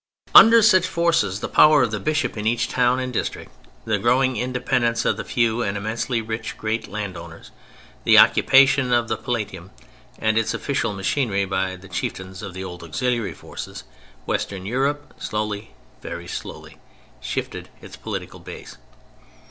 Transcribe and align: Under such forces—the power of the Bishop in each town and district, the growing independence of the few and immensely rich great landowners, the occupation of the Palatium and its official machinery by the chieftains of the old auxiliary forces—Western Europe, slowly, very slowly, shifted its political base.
Under 0.33 0.63
such 0.63 0.87
forces—the 0.87 1.47
power 1.49 1.83
of 1.83 1.91
the 1.91 1.99
Bishop 1.99 2.35
in 2.35 2.47
each 2.47 2.67
town 2.67 2.99
and 2.99 3.13
district, 3.13 3.51
the 3.85 3.99
growing 3.99 4.35
independence 4.35 5.05
of 5.05 5.15
the 5.15 5.23
few 5.23 5.61
and 5.61 5.77
immensely 5.77 6.23
rich 6.23 6.57
great 6.57 6.87
landowners, 6.87 7.51
the 8.03 8.17
occupation 8.17 8.91
of 8.91 9.09
the 9.09 9.15
Palatium 9.15 9.69
and 10.17 10.39
its 10.39 10.55
official 10.55 10.93
machinery 10.93 11.45
by 11.45 11.75
the 11.75 11.87
chieftains 11.87 12.41
of 12.41 12.55
the 12.55 12.63
old 12.63 12.81
auxiliary 12.83 13.35
forces—Western 13.35 14.65
Europe, 14.65 15.13
slowly, 15.19 15.75
very 16.01 16.27
slowly, 16.27 16.77
shifted 17.21 17.69
its 17.79 17.95
political 17.95 18.39
base. 18.39 18.77